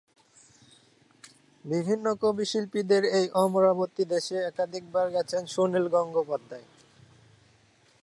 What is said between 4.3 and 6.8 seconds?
একাধিকবার গেছেন সুনীল গঙ্গোপাধ্যায়।